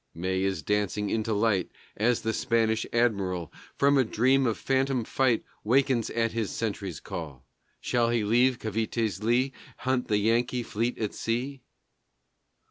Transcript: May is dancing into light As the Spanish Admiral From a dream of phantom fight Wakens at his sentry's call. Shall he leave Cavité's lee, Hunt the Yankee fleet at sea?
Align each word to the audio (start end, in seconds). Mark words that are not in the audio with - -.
May 0.15 0.41
is 0.41 0.63
dancing 0.63 1.11
into 1.11 1.31
light 1.31 1.69
As 1.95 2.23
the 2.23 2.33
Spanish 2.33 2.87
Admiral 2.91 3.53
From 3.77 3.99
a 3.99 4.03
dream 4.03 4.47
of 4.47 4.57
phantom 4.57 5.03
fight 5.03 5.43
Wakens 5.63 6.09
at 6.09 6.31
his 6.31 6.49
sentry's 6.49 6.99
call. 6.99 7.45
Shall 7.79 8.09
he 8.09 8.23
leave 8.23 8.57
Cavité's 8.57 9.23
lee, 9.23 9.53
Hunt 9.77 10.07
the 10.07 10.17
Yankee 10.17 10.63
fleet 10.63 10.97
at 10.97 11.13
sea? 11.13 11.61